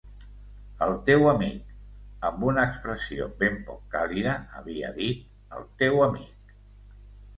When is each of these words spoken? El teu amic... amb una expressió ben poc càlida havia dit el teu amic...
El 0.85 0.95
teu 1.09 1.25
amic... 1.31 1.59
amb 2.31 2.47
una 2.51 2.65
expressió 2.69 3.27
ben 3.43 3.61
poc 3.69 3.85
càlida 3.97 4.33
havia 4.61 4.91
dit 4.99 5.55
el 5.59 5.69
teu 5.83 6.03
amic... 6.11 6.55